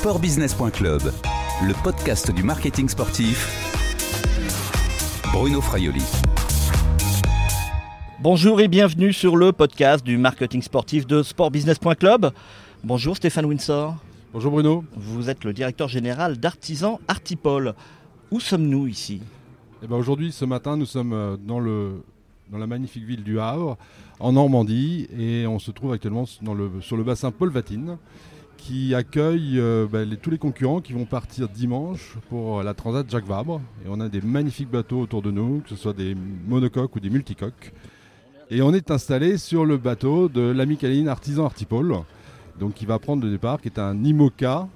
[0.00, 1.02] Sportbusiness.club,
[1.62, 3.46] le podcast du marketing sportif.
[5.30, 6.02] Bruno Fraioli.
[8.18, 12.32] Bonjour et bienvenue sur le podcast du marketing sportif de sportbusiness.club.
[12.82, 13.94] Bonjour Stéphane Windsor.
[14.32, 14.84] Bonjour Bruno.
[14.96, 17.74] Vous êtes le directeur général d'Artisan Artipol.
[18.30, 19.20] Où sommes-nous ici?
[19.82, 22.02] Eh ben Aujourd'hui, ce matin, nous sommes euh, dans, le,
[22.50, 23.76] dans la magnifique ville du Havre,
[24.18, 27.98] en Normandie, et on se trouve actuellement dans le, sur le bassin Paul Vatine,
[28.60, 33.26] qui accueille euh, ben, tous les concurrents qui vont partir dimanche pour la Transat Jacques
[33.26, 33.60] Vabre.
[33.84, 36.14] Et on a des magnifiques bateaux autour de nous, que ce soit des
[36.46, 37.72] monocoques ou des multicoques.
[38.50, 41.94] Et on est installé sur le bateau de l'Amicaline Artisan Artipole,
[42.58, 44.68] donc qui va prendre le départ, qui est un IMOCA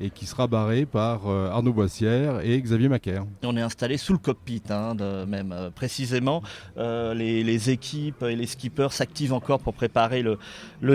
[0.00, 3.24] et qui sera barré par euh, Arnaud Boissière et Xavier Macaire.
[3.44, 4.94] On est installé sous le cockpit, hein,
[5.26, 6.42] même euh, précisément.
[6.78, 10.38] Euh, les, équipes et les skippers s'activent encore pour préparer le,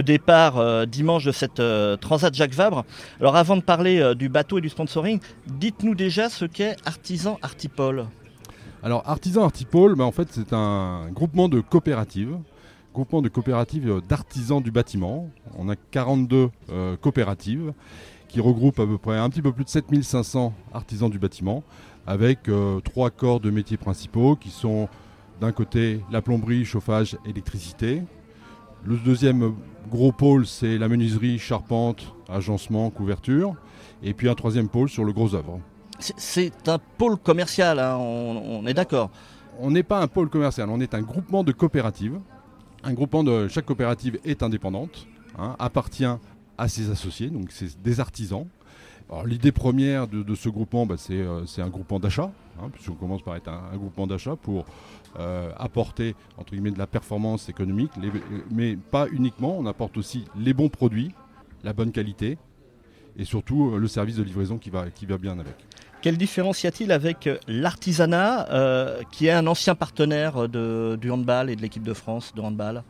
[0.04, 1.62] départ dimanche de cette
[2.02, 2.86] Transat Jacques Vabre.
[3.20, 8.08] Alors avant de parler du bateau et du sponsoring, dites-nous déjà ce qu'est Artisan Artipole.
[8.82, 12.38] Alors Artisan Artipole, ben, en fait c'est un groupement de coopératives
[12.96, 15.30] groupement de coopératives d'artisans du bâtiment.
[15.58, 16.50] On a 42
[17.02, 17.74] coopératives
[18.36, 21.64] qui regroupe à peu près un petit peu plus de 7500 artisans du bâtiment,
[22.06, 24.90] avec euh, trois corps de métiers principaux qui sont
[25.40, 28.04] d'un côté la plomberie, chauffage, électricité.
[28.84, 29.56] Le deuxième
[29.90, 33.56] gros pôle, c'est la menuiserie, charpente, agencement, couverture.
[34.04, 35.60] Et puis un troisième pôle sur le gros œuvre.
[36.00, 39.12] C'est un pôle commercial, hein, on, est d'accord.
[39.60, 42.20] On n'est pas un pôle commercial, on est un groupement de coopératives.
[42.86, 45.08] Un groupement de chaque coopérative est indépendante,
[45.40, 48.46] hein, appartient à ses associés, donc c'est des artisans.
[49.26, 53.36] l'idée première de, ce groupement, bah, euh, c'est un groupement d'achat, hein, puisqu'on commence par
[53.36, 54.66] être un, groupement d'achat pour
[55.20, 57.92] euh, apporter entre guillemets de la performance économique,
[58.52, 61.12] mais pas uniquement, on apporte aussi les bons produits,
[61.64, 62.38] la bonne qualité
[63.18, 65.56] et surtout euh, le service de livraison qui va, qui va bien avec.
[66.06, 71.56] Quelle différence y a-t-il avec l'artisanat, qui est un ancien partenaire de, du handball et
[71.56, 72.84] de l'équipe de France de handball?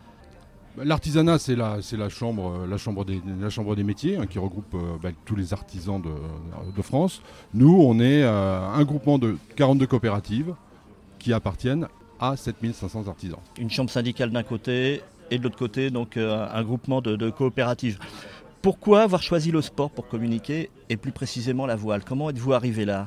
[0.84, 4.38] L'artisanat, c'est la, la, chambre, euh, la, chambre des, la chambre des métiers hein, qui
[4.38, 7.22] regroupe euh, bah, tous les artisans de, France.
[7.53, 10.53] Nous, on est euh, un groupement de 42 coopératives
[11.18, 11.88] qui appartiennent
[12.20, 13.40] à 7500 artisans.
[13.58, 15.02] Une chambre syndicale d'un côté
[15.32, 17.97] et de l'autre côté, donc un groupement de, coopératives.
[18.66, 22.03] Pourquoi avoir choisi le sport pour communiquer et plus précisément la voile?
[22.03, 23.06] Comment êtes-vous arrivé là?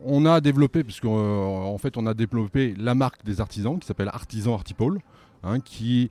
[0.00, 4.52] On a développé, puisqu'en fait on a développé la marque des artisans qui s'appelle Artisan
[4.52, 4.98] Artipole,
[5.42, 6.10] Hein, qui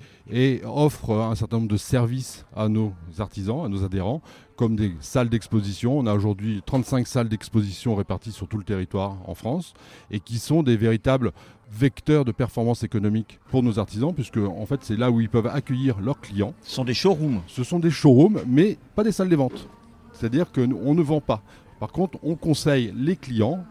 [0.65, 4.23] offre un certain nombre de services à nos artisans, à nos adhérents,
[4.55, 5.99] comme des salles d'exposition.
[5.99, 9.75] On a aujourd'hui 35 salles d'exposition réparties sur tout le territoire en France
[10.09, 11.31] et qui sont des véritables
[11.71, 15.47] vecteurs de performance économique pour nos artisans, puisque en fait c'est là où ils peuvent
[15.47, 16.53] accueillir leurs clients.
[16.61, 17.41] Ce sont des showrooms.
[17.47, 19.67] Ce sont des showrooms, mais pas des salles de vente.
[20.13, 21.41] C'est-à-dire qu'on ne vend pas.
[21.79, 23.63] Par contre, on conseille les clients,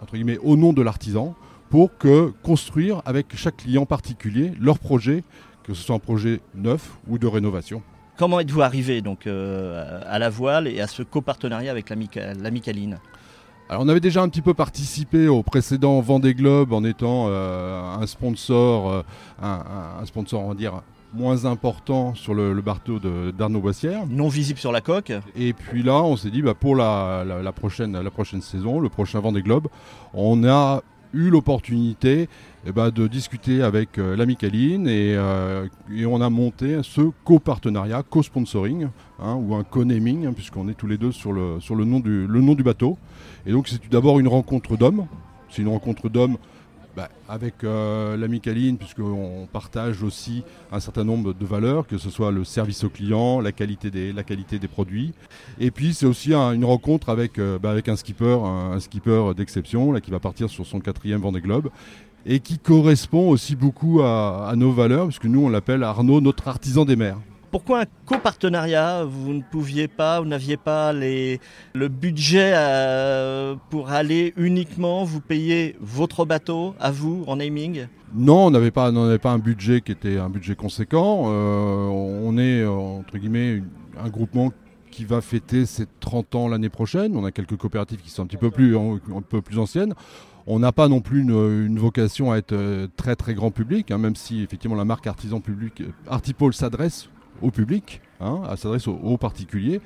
[0.00, 1.34] entre guillemets, au nom de l'artisan,
[1.68, 5.24] pour que construire avec chaque client particulier leur projet,
[5.64, 7.82] que ce soit un projet neuf ou de rénovation.
[8.16, 12.98] Comment êtes-vous arrivé donc euh, à la voile et à ce copartenariat avec l'Amicaline
[13.68, 17.82] alors on avait déjà un petit peu participé au précédent Vendée Globe en étant euh,
[17.82, 19.02] un sponsor, euh,
[19.42, 20.82] un, sponsor on va dire
[21.12, 23.00] moins important sur le, bateau
[23.32, 24.06] d'Arnaud Boissière.
[24.08, 25.12] Non visible sur la coque.
[25.34, 29.18] Et puis là on s'est dit bah, pour la, prochaine, la prochaine saison, le prochain
[29.18, 29.66] Vendée Globe,
[30.14, 32.28] on a eu l'opportunité
[32.68, 38.88] eh ben, de discuter avec euh, l'Amicaline euh, et, on a monté ce co-partenariat, co-sponsoring
[39.20, 42.00] hein, ou un co-naming hein, puisqu'on est tous les deux sur le, sur le, nom,
[42.00, 42.98] du, le nom du bateau.
[43.46, 45.06] Et donc c'est d'abord une rencontre d'hommes.
[45.48, 46.38] C'est une rencontre d'hommes
[46.96, 48.16] bah, avec euh,
[48.78, 53.40] puisqu'on partage aussi un certain nombre de valeurs, que ce soit le service au client,
[53.40, 55.12] la qualité des, la qualité des produits.
[55.60, 59.92] Et puis c'est aussi une rencontre avec, euh, bah, avec un skipper, un, skipper d'exception,
[60.00, 61.68] qui va partir sur son quatrième Vendée Globe,
[62.26, 66.48] et qui correspond aussi beaucoup à, à nos valeurs, puisque nous on l'appelle Arnaud, notre
[66.48, 67.18] artisan des mers
[67.56, 71.40] pourquoi un copartenariat Vous ne pouviez pas, vous n'aviez pas les,
[71.72, 77.86] le budget euh, pour aller uniquement vous payer votre bateau à vous en naming?
[78.14, 81.24] Non, on n'avait pas, pas un budget qui était un budget conséquent.
[81.28, 83.62] Euh, on est entre guillemets
[83.98, 84.52] un groupement
[84.90, 87.16] qui va fêter ses 30 ans l'année prochaine.
[87.16, 89.94] On a quelques coopératives qui sont un petit peu plus, un peu plus anciennes.
[90.48, 93.98] On n'a pas non plus une, vocation à être euh, très très grand public, hein,
[93.98, 97.08] même si effectivement la marque Artisan Public, Artipole s'adresse
[97.42, 99.80] au public, hein, s'adresse aux, particuliers.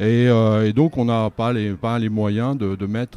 [0.00, 2.76] Euh, et, donc on n'a pas les, moyens de,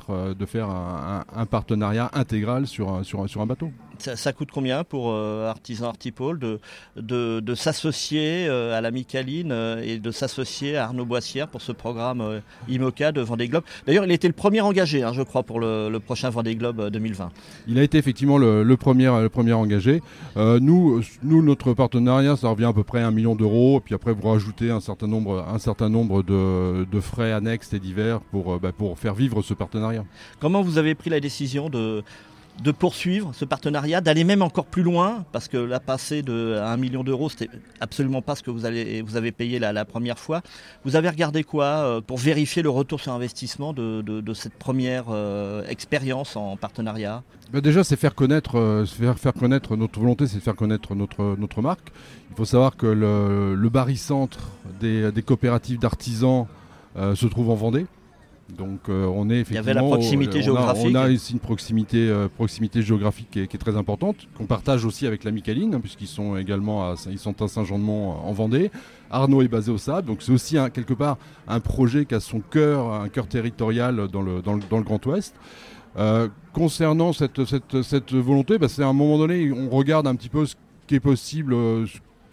[0.09, 3.71] euh, faire un, partenariat intégral sur un bateau.
[3.99, 6.59] Ça, coûte combien pour euh, Artisan Artipole de,
[6.97, 11.71] de, s'associer euh, à la Micaline euh, et de s'associer à Arnaud Boissière pour ce
[11.71, 13.63] programme IMOCA de Vendée Globe?
[13.85, 16.89] D'ailleurs, il a été le premier engagé, hein, je crois, pour le, prochain Vendée Globe
[16.89, 17.31] 2020.
[17.67, 20.01] Il a été effectivement le, premier, le premier engagé.
[20.35, 23.79] nous, nous, notre partenariat, ça revient à peu près à un million d'euros.
[23.79, 28.21] Puis après, vous rajoutez un certain nombre, un certain nombre de, frais annexes et divers
[28.21, 30.03] pour, bah, pour faire vivre ce partenariat.
[30.39, 32.03] Comment vous avez pris la décision de
[32.61, 36.71] de poursuivre ce partenariat, d'aller même encore plus loin, parce que là, passer de, à
[36.71, 40.19] 1 million d'euros, c'était absolument pas ce que vous, allez, vous avez payé la, première
[40.19, 40.41] fois.
[40.85, 45.65] Vous avez regardé quoi euh, pour vérifier le retour sur investissement de, cette première euh,
[45.67, 47.23] expérience en partenariat?
[47.51, 48.85] Bah, Déjà, c'est faire connaître, euh,
[49.75, 51.91] notre volonté, c'est faire connaître notre, marque.
[52.29, 54.39] Il faut savoir que le, barycentre
[54.79, 56.45] des coopératives d'artisans
[56.95, 57.87] se trouve en Vendée.
[58.57, 59.63] Donc euh, on est effectivement.
[59.63, 60.91] Il y avait la proximité géographique.
[60.91, 65.07] on a ici une proximité, euh, proximité géographique qui est, très importante, qu'on partage aussi
[65.07, 68.71] avec la Micaline, hein, puisqu'ils sont également à, ils sont à Saint-Jean-de-Mont euh, en Vendée.
[69.09, 71.17] Arnaud est basé au Sable, donc c'est aussi quelque part
[71.47, 75.35] un projet qui a son cœur, un cœur territorial dans le, dans le, Grand Ouest.
[76.51, 80.29] concernant cette, cette, cette volonté, bah, c'est à un moment donné, on regarde un petit
[80.29, 80.55] peu ce
[80.87, 81.55] qui est possible,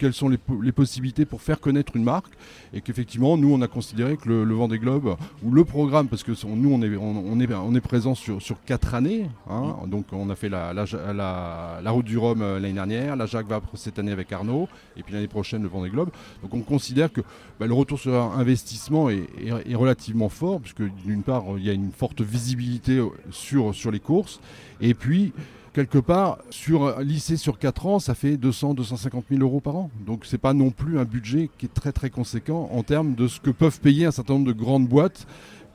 [0.01, 2.33] quelles sont les, possibilités pour faire connaître une marque.
[2.73, 6.31] Et qu'effectivement nous on a considéré que le, Vendée Globe ou le programme parce que
[6.47, 9.75] nous on est, on, est, on est présent sur, sur quatre années hein.
[9.87, 13.69] donc on a fait la, la, route du Rhum euh, l'année dernière la Jacques Vabre
[13.75, 14.67] cette année avec Arnaud
[14.97, 16.09] et puis l'année prochaine le Vendée Globe.
[16.41, 17.21] Donc on considère que
[17.59, 21.73] bah, le retour sur investissement est, est, relativement fort puisque d'une part il y a
[21.73, 24.39] une forte visibilité sur, sur les courses.
[24.81, 25.31] Et puis
[25.73, 29.91] quelque part, sur lycée sur 4 ans, ça fait 200, 250 000 euros par an.
[30.05, 33.27] Donc c'est pas non plus un budget qui est très très conséquent en termes de
[33.27, 35.25] ce que peuvent payer un certain nombre de grandes boîtes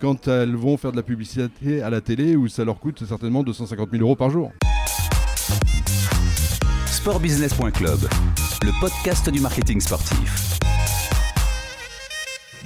[0.00, 3.42] quand elles vont faire de la publicité à la télé où ça leur coûte certainement
[3.42, 4.52] 250 000 euros par jour.
[6.86, 7.98] Sportbusiness.club,
[8.62, 10.58] le podcast du marketing sportif.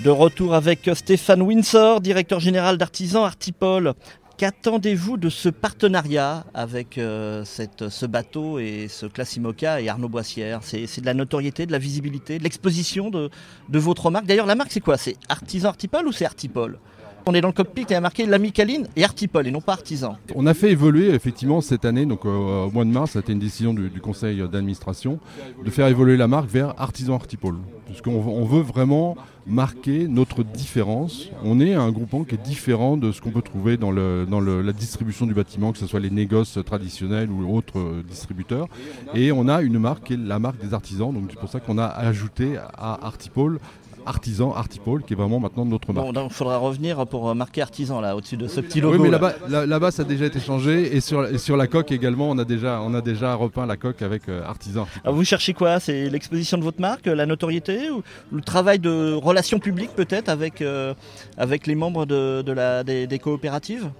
[0.02, 3.92] De retour avec Stéphane Windsor, directeur général d'Artisan Artipol.
[4.40, 10.60] Qu'attendez-vous de ce partenariat avec euh, ce bateau et ce Classimoca et Arnaud Boissière?
[10.62, 13.28] C'est de la notoriété, de la visibilité, de l'exposition de,
[13.68, 14.24] de, votre marque.
[14.24, 14.96] D'ailleurs, la marque, c'est quoi?
[14.96, 16.78] C'est Artisan Artipol ou c'est Artipol?
[17.26, 20.16] On est dans le cockpit et a marqué l'amicaline et Artipol et non pas artisan.
[20.34, 23.22] On a fait évoluer effectivement cette année, donc euh, au mois de mars, ça a
[23.22, 25.18] été une décision du, conseil d'administration,
[25.64, 27.56] de faire évoluer la marque vers artisan Artipol.
[27.86, 31.28] Puisqu'on veut vraiment marquer notre différence.
[31.44, 35.26] On est un groupement qui est différent de ce qu'on peut trouver dans la distribution
[35.26, 38.68] du bâtiment, que ce soit les négoces traditionnels ou autres euh, distributeurs.
[39.14, 41.12] Et on a une marque qui est la marque des artisans.
[41.12, 43.58] Donc c'est pour ça qu'on a ajouté à Artipol
[44.06, 46.06] artisan, Artipole, qui est vraiment maintenant notre marque.
[46.06, 48.96] Bon, donc il faudra revenir pour euh, marquer artisan là, au-dessus de ce petit logo.
[48.96, 52.30] Oui, mais là-bas, là, ça a déjà été changé et sur, sur la coque également,
[52.30, 54.86] on a déjà, on a déjà repeint la coque avec euh, artisan.
[55.04, 55.80] vous cherchez quoi?
[55.80, 58.02] C'est l'exposition de votre marque, la notoriété ou
[58.32, 60.94] le travail de relations publiques peut-être avec, euh,
[61.36, 63.90] avec les membres de, la, des, coopératives?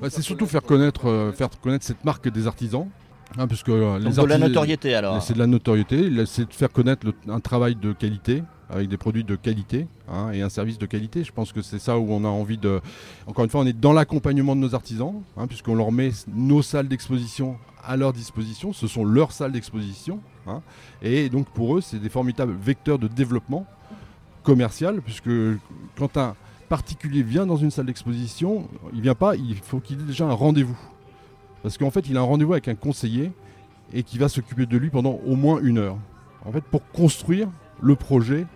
[0.00, 2.88] Bah, C'est surtout faire connaître, faire connaître cette marque des artisans.
[3.36, 5.22] Hein, puisque les de la notoriété alors.
[5.22, 9.24] C'est de la notoriété, c'est de faire connaître un travail de qualité, avec des produits
[9.24, 11.24] de qualité hein, et un service de qualité.
[11.24, 12.80] Je pense que c'est ça où on a envie de...
[13.26, 16.62] Encore une fois, on est dans l'accompagnement de nos artisans, hein, puisqu'on leur met nos
[16.62, 18.72] salles d'exposition à leur disposition.
[18.72, 20.20] Ce sont leurs salles d'exposition.
[20.46, 20.62] Hein.
[21.02, 23.66] et donc pour eux, c'est des formidables vecteurs de développement
[24.42, 25.28] commercial, puisque
[25.98, 26.34] quand un
[26.70, 30.32] particulier vient dans une salle d'exposition, il vient pas, il faut qu'il ait déjà un
[30.32, 30.78] rendez-vous.
[31.62, 33.32] Parce qu'en fait, il a un rendez-vous avec un conseiller
[33.92, 35.98] et qui va s'occuper de lui pendant au moins une heure.
[36.44, 37.48] En fait, pour construire
[37.82, 38.46] le projet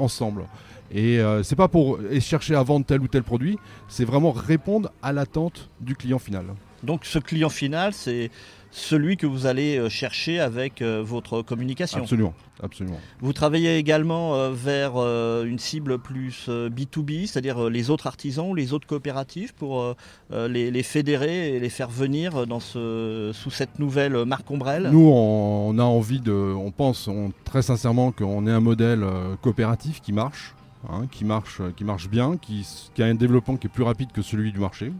[0.00, 0.44] ensemble.
[0.92, 4.90] Et euh, c'est pas pour chercher à vendre tel ou tel produit, c'est vraiment répondre
[5.02, 6.46] à l'attente du client final.
[6.82, 8.30] Donc ce client final, c'est
[8.70, 12.00] celui que vous allez euh, chercher avec euh, votre communication.
[12.00, 12.98] Absolument, absolument.
[13.20, 18.72] Vous travaillez également euh, vers une cible plus B2B, c'est-à-dire les autres artisans ou les
[18.72, 19.94] autres coopératives pour
[20.30, 24.88] les, fédérer et les faire venir dans ce, sous cette nouvelle marque ombrelle?
[24.92, 27.08] Nous, on, a envie de, on pense
[27.44, 29.04] très sincèrement qu'on est un modèle
[29.42, 30.54] coopératif qui marche.
[30.88, 34.12] Hein, qui marche, qui marche bien, qui, qui a un développement qui est plus rapide
[34.12, 34.92] que celui du marché.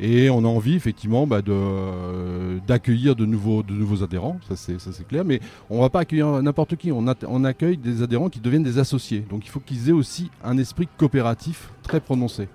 [0.00, 1.42] Et on a envie effectivement bah,
[2.66, 6.42] d'accueillir de, nouveaux, de nouveaux adhérents, ça c'est clair, mais on ne va pas accueillir
[6.42, 9.24] n'importe qui, on, on, accueille des adhérents qui deviennent des associés.
[9.28, 12.48] Donc il faut qu'ils aient aussi un esprit coopératif très prononcé.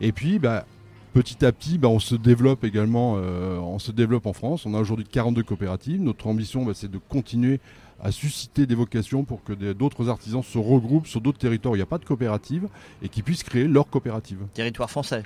[0.00, 0.64] Et puis bah,
[1.12, 4.66] petit à petit, bah, on se développe également euh, on se développe en France.
[4.66, 6.00] On a aujourd'hui 42 coopératives.
[6.00, 7.60] Notre ambition, c'est de continuer
[8.02, 11.80] à susciter des vocations pour que d'autres artisans se regroupent sur d'autres territoires où il
[11.80, 12.68] n'y a pas de coopérative
[13.02, 14.38] et qu'ils puissent créer leur coopérative.
[14.54, 15.22] Territoire français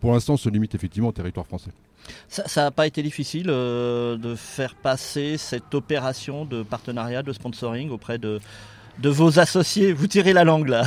[0.00, 1.70] pour l'instant, se limite effectivement au territoire français.
[2.28, 8.18] Ça n'a pas été difficile de faire passer cette opération de partenariat, de sponsoring auprès
[8.18, 8.40] de,
[8.98, 10.84] de vos associés Vous tirez la langue là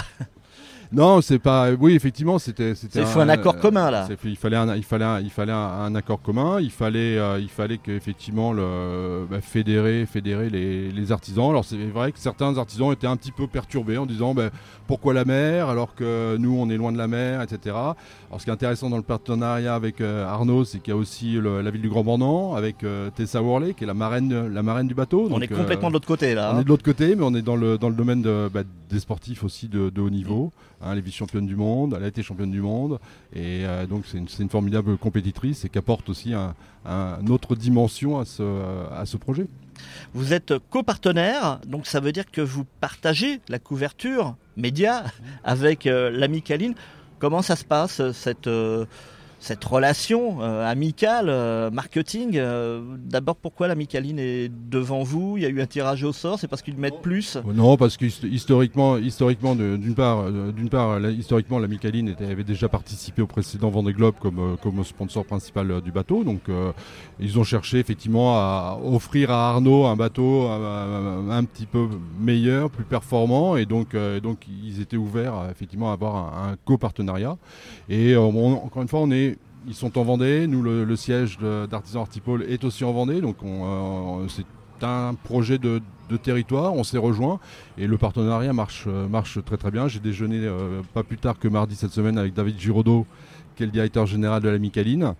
[0.92, 1.72] non, c'est pas.
[1.72, 2.74] Oui, effectivement, c'était.
[2.96, 4.08] Il faut un, accord commun là.
[4.24, 6.60] Il fallait un, il fallait un, il fallait un, accord commun.
[6.60, 11.50] Il fallait, euh, il fallait qu'effectivement le bah, fédérer, fédérer les, artisans.
[11.50, 14.50] Alors c'est vrai que certains artisans étaient un petit peu perturbés en disant bah,
[14.88, 17.75] pourquoi la mer alors que nous on est loin de la mer, etc.
[17.75, 20.98] Alors ce qui est intéressant dans le partenariat avec euh, Arnaud, c'est qu'il y a
[20.98, 24.63] aussi la ville du Grand Bornand avec euh, Tessa Worley qui est la marraine, la
[24.63, 25.28] marraine du bateau.
[25.30, 26.52] On est complètement de l'autre côté là.
[26.54, 26.62] On hein.
[26.62, 29.00] est de l'autre côté, mais on est dans le dans le domaine de, bah, des
[29.00, 30.52] sportifs aussi de, haut niveau.
[30.84, 33.00] Hein, les vice-championnes du monde, elle a été championne du monde.
[33.34, 38.20] Et euh, donc c'est une, formidable compétitrice et qui apporte aussi un, une autre dimension
[38.20, 38.44] à ce,
[38.92, 39.48] à ce projet.
[40.13, 45.04] Vous êtes copartenaire, donc ça veut dire que vous partagez la couverture média
[45.44, 46.75] avec euh, l'ami Kaline.
[47.20, 48.86] Comment ça se passe cette, euh,
[49.44, 52.38] cette relation euh, amicale, euh, marketing.
[52.38, 55.36] Euh, d'abord, pourquoi la Micaline est devant vous?
[55.36, 57.38] Il y a eu un tirage au sort, c'est parce qu'ils mettent plus?
[57.54, 60.28] Non, parce que historiquement, historiquement d'une part,
[60.72, 65.82] part, historiquement, la Micaline avait déjà participé au précédent Vendée Globe comme, comme sponsor principal
[65.82, 66.24] du bateau.
[66.24, 66.44] Donc,
[67.20, 72.86] ils ont cherché effectivement à offrir à Arnaud un bateau un, petit peu meilleur, plus
[72.86, 77.38] performant, et donc, donc ils étaient ouverts effectivement à avoir un copartenariat.
[77.90, 79.33] Et encore une fois, on est
[79.67, 80.48] ils sont en Vendée.
[80.48, 81.38] Nous, le, siège
[81.70, 83.22] d'Artisan Artipole est aussi en Vendée.
[83.22, 84.46] Donc, euh, c'est
[84.82, 85.82] un projet de,
[86.22, 86.75] territoire.
[86.75, 87.39] On s'est rejoint
[87.75, 89.88] et le partenariat marche, euh, marche très très bien.
[89.88, 93.08] J'ai déjeuné euh, pas plus tard que mardi cette semaine avec David Giraudot,
[93.55, 95.15] qui est le directeur général de la Micaline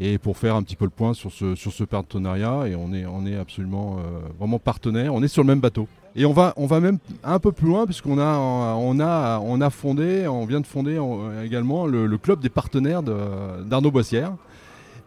[0.00, 2.66] et pour faire un petit peu le point sur ce, sur ce partenariat.
[2.66, 3.98] Et on est, on est absolument
[4.36, 5.14] vraiment partenaire.
[5.14, 5.86] On est sur le même bateau.
[6.14, 9.60] Et on va, on va même un peu plus loin puisqu'on a, on a, on
[9.60, 11.00] a fondé, on vient de fonder
[11.42, 14.34] également le, club des partenaires d'Arnaud Boissière,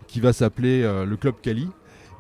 [0.08, 1.68] qui va s'appeler euh, le club Cali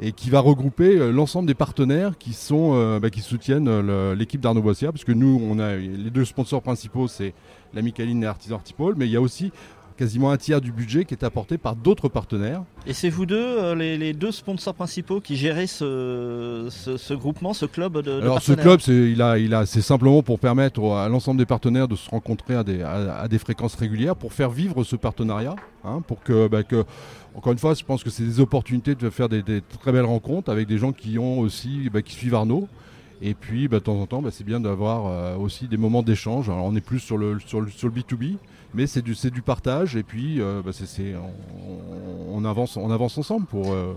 [0.01, 3.69] et qui va regrouper euh, l'ensemble des partenaires qui sont, euh, bah, qui soutiennent
[4.13, 7.33] l'équipe d'Arnaud Boissière, parce que nous, on a les deux sponsors principaux, c'est
[7.73, 9.51] la Micaline et Artisan Artipole, mais il y a aussi
[9.97, 12.63] quasiment un tiers du budget qui est apporté par d'autres partenaires.
[12.85, 17.65] Et c'est vous deux, euh, les, deux sponsors principaux, qui gérez ce, ce, groupement, ce
[17.65, 21.09] club de, Alors ce club, c'est il a, il a, c'est simplement pour permettre à
[21.09, 24.83] l'ensemble des partenaires de se rencontrer à des, à, des fréquences régulières, pour faire vivre
[24.83, 26.83] ce partenariat, hein, pour que, bah, que,
[27.35, 29.43] encore une fois, je pense que c'est des opportunités de faire des,
[29.81, 32.67] très belles rencontres avec des gens qui ont aussi, bah, qui suivent Arnaud.
[33.21, 36.49] Et puis, bah, de temps en temps, c'est bien d'avoir euh, aussi des moments d'échange.
[36.49, 38.37] Alors, on est plus sur le, sur le, sur le B2B,
[38.73, 40.71] mais c'est du, du partage et puis euh, bah,
[42.31, 43.71] on, avance, on avance ensemble pour.
[43.71, 43.93] Euh,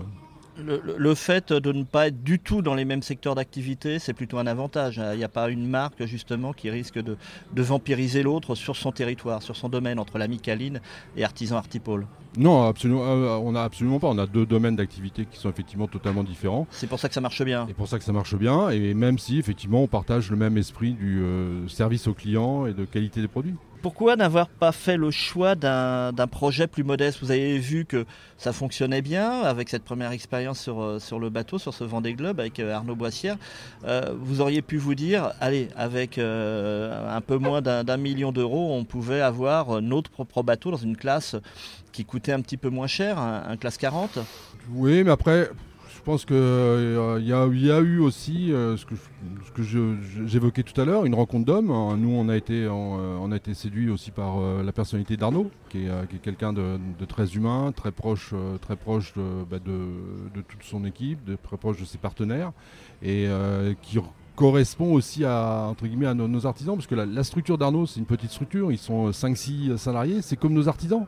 [0.63, 4.37] le, fait de ne pas être du tout dans les mêmes secteurs d'activité, c'est plutôt
[4.37, 5.01] un avantage.
[5.13, 7.17] Il n'y a pas une marque justement qui risque de,
[7.55, 10.81] vampiriser l'autre sur son territoire, sur son domaine, entre la Micaline
[11.15, 12.07] et Artisan Artipole.
[12.37, 14.07] Non, absolument, euh, on n'a absolument pas.
[14.07, 16.67] On a deux domaines d'activité qui sont effectivement totalement différents.
[16.69, 17.65] C'est pour ça que ça marche bien.
[17.67, 20.57] C'est pour ça que ça marche bien, et même si effectivement on partage le même
[20.57, 21.23] esprit du
[21.67, 23.55] service au client et de qualité des produits.
[23.81, 27.19] Pourquoi n'avoir pas fait le choix d'un projet plus modeste?
[27.21, 28.05] Vous avez vu que
[28.37, 32.13] ça fonctionnait bien avec cette première expérience sur, euh, sur le bateau, sur ce Vendée
[32.13, 33.37] Globe avec euh, Arnaud Boissière.
[33.85, 38.83] Euh, vous auriez pu vous dire, allez, avec un peu moins d'un million d'euros, on
[38.83, 41.37] pouvait avoir notre propre bateau dans une classe
[41.93, 44.19] qui coûtait un petit peu moins cher, un classe 40
[44.71, 45.49] Oui, mais après,
[46.09, 48.95] pense qu'il euh, y, a eu aussi euh, ce que,
[50.25, 51.69] j'évoquais tout à l'heure, une rencontre d'hommes.
[51.69, 56.19] Hein, nous, on a été, euh, on, séduits aussi par la personnalité d'Arnaud, qui est,
[56.23, 61.85] quelqu'un de, très humain, très proche, bah, de, toute son équipe, de, très proche de
[61.85, 62.53] ses partenaires,
[63.03, 63.27] et
[63.83, 63.99] qui
[64.35, 65.75] correspond aussi à,
[66.15, 69.77] nos, artisans, parce que la, la structure d'Arnaud, c'est une petite structure, ils sont 5-6
[69.77, 71.05] salariés, c'est comme nos artisans.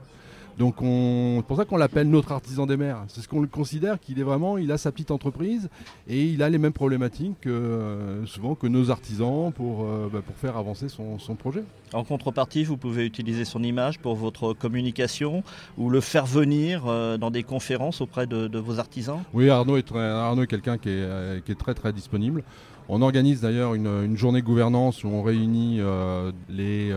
[0.57, 3.03] Donc c'est pour ça qu'on l'appelle notre artisan des mers.
[3.07, 5.69] C'est ce qu'on le considère qu'il est vraiment, il a sa petite entreprise
[6.07, 10.21] et il a les mêmes problématiques que, euh, souvent que nos artisans pour, euh, bah,
[10.25, 11.63] pour faire avancer son, projet.
[11.93, 15.43] En contrepartie, vous pouvez utiliser son image pour votre communication
[15.77, 19.21] ou le faire venir euh, dans des conférences auprès de, vos artisans?
[19.33, 22.43] Oui, Arnaud est, Arnaud est quelqu'un qui est, qui est très très disponible.
[22.93, 26.93] On organise d'ailleurs une, journée gouvernance où on réunit euh, les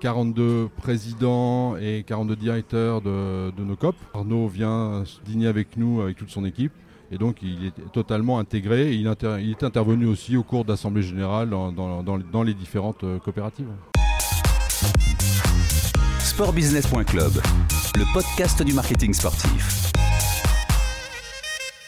[0.00, 3.94] 42 euh, présidents et 42 directeurs de, nos COP.
[4.12, 6.72] Arnaud vient dîner avec nous, avec toute son équipe.
[7.12, 8.92] Et donc il est totalement intégré.
[8.92, 13.68] il, est intervenu aussi au cours d'Assemblée Générale dans, les différentes euh, coopératives.
[16.18, 17.34] Sportbusiness.club,
[17.94, 19.92] le podcast du marketing sportif.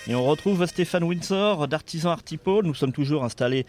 [0.07, 2.65] Et on retrouve Stéphane Windsor d'Artisan Artipole.
[2.65, 3.67] Nous sommes toujours installés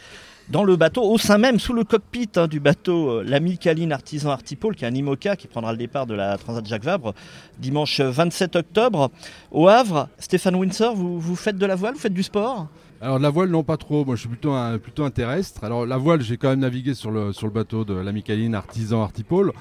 [0.50, 3.92] dans le bateau, au sein même, sous le cockpit hein, du bateau, euh, l'ami Caline
[3.92, 7.14] Artisan Artipole, qui est un IMOCA qui prendra le départ de la Transat Jacques Vabre
[7.60, 9.12] dimanche 27 octobre
[9.52, 10.08] au Havre.
[10.20, 12.68] Stéphane Windsor, vous, vous faites de la voile, vous faites du sport?
[13.02, 15.64] Alors la voile non pas trop, moi je suis plutôt un, plutôt un terrestre.
[15.64, 18.56] Alors la voile j'ai quand même navigué sur le, sur le bateau de l'ami Caline
[18.56, 19.54] Artisan Artipole.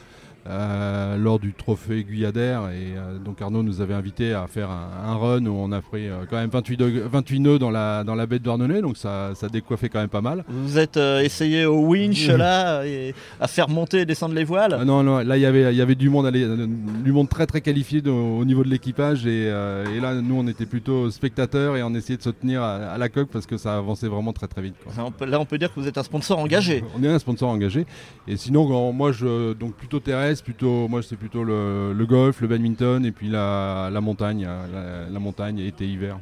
[0.48, 2.70] Euh, lors du trophée Guyadère.
[2.70, 6.08] Et euh, donc Arnaud nous avait invité à faire un, run où on a pris
[6.08, 9.32] euh, quand même 28, 28 nœuds dans la, dans la baie de Douarnenez, donc ça,
[9.34, 10.44] ça décoiffait quand même pas mal.
[10.48, 14.84] Vous êtes essayé au winch là, et à faire monter et descendre les voiles ah
[14.84, 18.00] Non, non, là il y avait, y avait du, monde, du monde très très qualifié
[18.08, 19.26] au niveau de l'équipage.
[19.26, 22.96] Et, et, là, nous on était plutôt spectateurs et on essayait de se tenir à,
[22.96, 24.74] la coque parce que ça avançait vraiment très très vite.
[25.26, 26.82] là, on peut dire que vous êtes un sponsor engagé.
[26.98, 27.84] On est un sponsor engagé.
[28.26, 33.04] Et sinon, moi, je, donc plutôt terrestre plutôt, moi c'est plutôt le, golf, le badminton
[33.04, 36.18] et puis la, montagne, la, montagne été-hiver.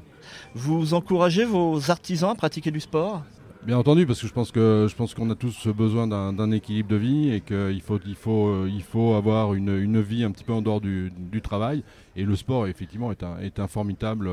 [0.55, 3.23] Vous encouragez vos artisans à pratiquer du sport?
[3.65, 6.88] Bien entendu, parce que je pense que je pense qu'on a tous besoin d'un équilibre
[6.88, 10.53] de vie et qu'il faut il faut il faut avoir une, vie un petit peu
[10.53, 11.12] en dehors du,
[11.43, 11.83] travail.
[12.17, 14.31] Et le sport effectivement est un, est un formidable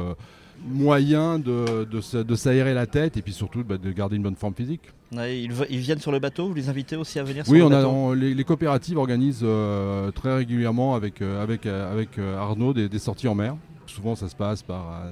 [0.63, 4.53] moyen de, de, s'aérer la tête et puis surtout bah, de garder une bonne forme
[4.53, 4.81] physique.
[5.23, 7.69] Ils, viennent sur le bateau, vous les invitez aussi à venir sur oui, le on
[7.69, 12.99] bateau Oui, les, coopératives organisent euh, très régulièrement avec, euh, avec, euh, avec Arnaud des,
[12.99, 13.55] sorties en mer.
[13.95, 15.03] Souvent, ça se passe par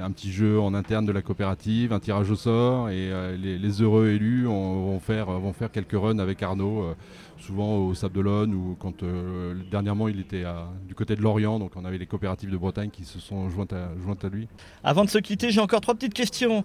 [0.00, 4.10] un petit jeu en interne de la coopérative, un tirage au sort, et les, heureux
[4.10, 6.94] élus vont, faire, vont faire quelques runs avec Arnaud
[7.40, 10.44] souvent au Sable d'Olonne ou quand euh, dernièrement il était
[10.86, 13.72] du côté de Lorient, donc on avait les coopératives de Bretagne qui se sont jointes
[13.72, 14.48] à, jointes à lui.
[14.84, 16.64] Avant de se quitter, j'ai encore trois petites questions.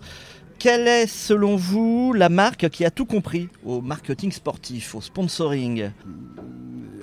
[0.59, 5.89] Quelle est selon vous la marque qui a tout compris au marketing sportif, au sponsoring?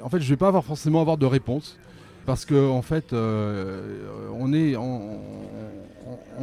[0.03, 1.77] En fait, je ne vais pas avoir forcément avoir de réponse
[2.27, 5.21] parce que en fait, euh, on est en,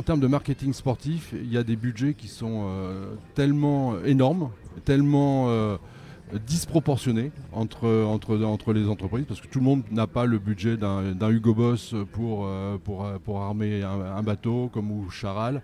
[0.05, 4.50] termes de marketing sportif, il y a des budgets qui sont euh, tellement énormes,
[4.86, 5.77] tellement
[6.34, 10.75] disproportionné entre, entre, entre les entreprises parce que tout le monde n'a pas le budget
[10.77, 15.62] d'un Hugo Boss pour, euh, pour, euh, pour armer un, bateau comme ou Charal.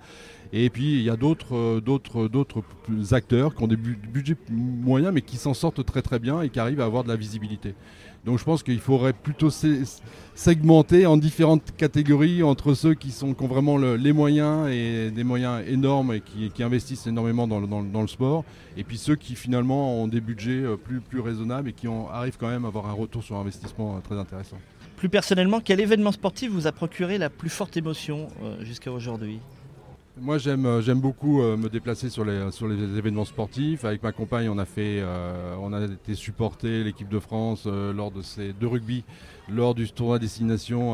[0.54, 2.64] Et puis il y a d'autres d'autres d'autres
[3.12, 6.60] acteurs qui ont des budgets moyens mais qui s'en sortent très très bien et qui
[6.60, 7.74] arrivent à avoir de la visibilité.
[8.26, 9.50] Donc je pense qu'il faudrait plutôt
[10.34, 16.14] segmenter en différentes catégories entre ceux qui, ont vraiment les moyens et des moyens énormes
[16.14, 18.46] et qui, investissent énormément dans le, sport,
[18.78, 22.38] et puis ceux qui finalement ont des budgets euh, plus, plus raisonnables et qui arrivent
[22.38, 24.58] quand même à avoir un retour sur investissement euh, très intéressant.
[24.96, 29.40] Plus personnellement, quel événement sportif vous a procuré la plus forte émotion euh, jusqu'à aujourd'hui?
[30.22, 33.84] Moi, j'aime, euh, j'aime beaucoup euh, me déplacer sur les, sur les événements sportifs.
[33.84, 38.12] Avec ma compagne, on a, fait, euh, on a été supporter l'équipe de France lors
[38.12, 39.04] de ces deux rugby,
[39.50, 40.94] lors du tournoi destination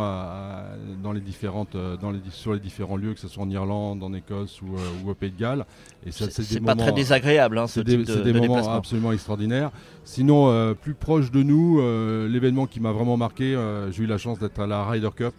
[1.03, 4.13] dans les différentes, dans les, sur les différents lieux, que ce soit en Irlande, en
[4.13, 5.65] Écosse ou, au Pays de Galles.
[6.05, 9.11] Et ça, c'est, pas très désagréable, hein, ce c'est type des, c'est des moments absolument
[9.11, 9.71] extraordinaires.
[10.05, 11.81] Sinon, plus proche de nous,
[12.27, 13.57] l'événement qui m'a vraiment marqué,
[13.91, 15.33] j'ai eu la chance d'être à la Ryder Cup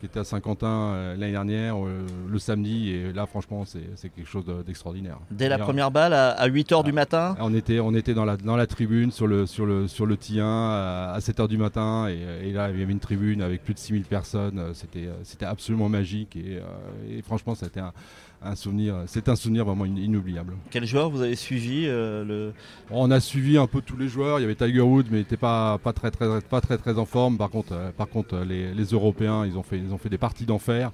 [0.00, 2.90] qui était à Saint-Quentin euh, l'année dernière, euh, le samedi.
[2.90, 5.18] Et là, franchement, c'est quelque chose d'extraordinaire.
[5.30, 8.56] Dès la première balle, à, 8h du matin On était, on était dans, la, dans
[8.56, 12.08] la tribune, sur le, sur le, sur le Tien, à, 7h du matin.
[12.08, 14.72] Et, là, il y avait une tribune avec plus de 6000 personnes.
[14.74, 16.36] C'était absolument magique.
[16.36, 16.60] Et,
[17.10, 17.92] et franchement, c'était un
[18.42, 20.56] un souvenir, c'est un souvenir vraiment inoubliable.
[20.70, 22.52] Quel joueur vous avez suivi euh, le...
[22.90, 24.38] On a suivi un peu tous les joueurs.
[24.38, 26.98] Il y avait Tiger Woods, mais il n'était pas, pas, très, très, pas très très
[26.98, 27.36] en forme.
[27.36, 30.18] Par contre, euh, par contre les, les, Européens, ils ont fait, ils ont fait des
[30.18, 30.90] parties d'enfer.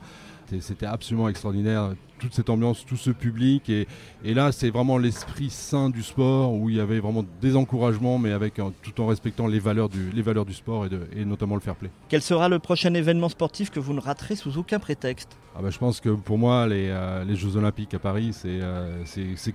[0.60, 3.68] C'était absolument extraordinaire, toute cette ambiance, tout ce public.
[3.70, 3.86] Et,
[4.24, 8.32] là, c'est vraiment l'esprit sain du sport où il y avait vraiment des encouragements, mais
[8.32, 11.74] avec tout en respectant les valeurs du, les valeurs du sport et, notamment le fair
[11.74, 11.90] play.
[12.08, 15.36] Quel sera le prochain événement sportif que vous ne raterez sous aucun prétexte?
[15.56, 18.58] Ah bah, Je pense que pour moi, les, euh, les Jeux Olympiques à Paris, c'est
[18.60, 19.02] euh,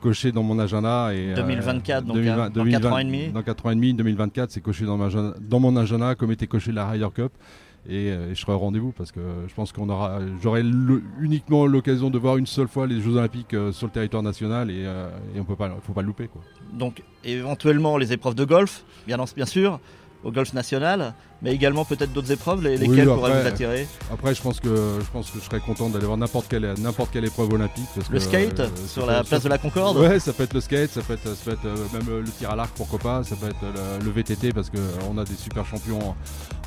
[0.02, 1.14] coché dans mon agenda.
[1.14, 4.52] Et, 2024, euh, donc dans 4 ans et demi Dans 4 ans et demi, 2024,
[4.52, 7.32] c'est coché dans, dans mon agenda comme était coché la Ryder Cup.
[7.90, 10.62] Euh, et, je serai au rendez-vous parce que je pense qu'on aura, j'aurai
[11.20, 14.70] uniquement l'occasion de voir une seule fois les Jeux Olympiques euh, sur le territoire national
[14.70, 16.42] et, euh, et on peut pas, faut pas le louper quoi.
[16.74, 19.80] Donc éventuellement les épreuves de golf, bien sûr,
[20.24, 24.60] au golf national mais également peut-être d'autres épreuves, lesquelles pourraient vous attirer Après, je pense
[24.60, 27.88] que je pense que je serais content d'aller voir n'importe quelle n'importe quelle épreuve olympique.
[28.10, 29.98] le skate euh, sur la place de la Concorde.
[29.98, 32.22] Ouais, ça peut être le skate, ça peut être, ça peut être euh, même euh,
[32.22, 33.24] le tir à l'arc, pourquoi pas.
[33.24, 36.16] Ça peut être le, VTT parce qu'on a des super champions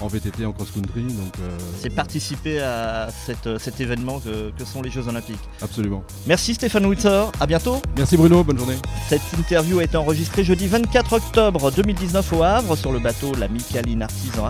[0.01, 1.03] en, VTT, en cross-country.
[1.03, 1.35] Donc
[1.81, 5.37] c'est participer à cet événement que, que, sont les Jeux Olympiques.
[5.63, 6.03] Absolument.
[6.27, 7.27] Merci Stéphane Witzer.
[7.39, 7.81] À bientôt.
[7.97, 8.43] Merci Bruno.
[8.43, 8.77] Bonne journée.
[9.09, 13.49] Cette interview a été enregistrée jeudi 24 octobre 2019 au Havre sur le bateau la
[13.49, 14.47] Micaline Artisan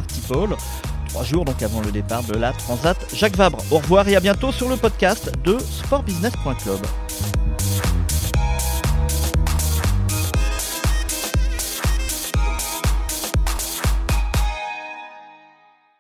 [1.09, 3.59] Trois jours donc avant le départ de la Transat Jacques Vabre.
[3.71, 6.81] Au revoir et à bientôt sur le podcast de sportbusiness.club.